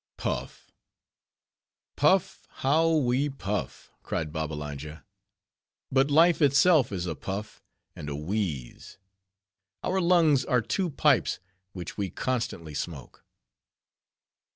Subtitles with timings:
[0.17, 0.71] "Puff;
[1.95, 5.05] puff, how we puff," cried Babbalanja.
[5.91, 7.61] "but life itself is a puff
[7.95, 8.97] and a wheeze.
[9.83, 11.39] Our lungs are two pipes
[11.73, 13.23] which we constantly smoke."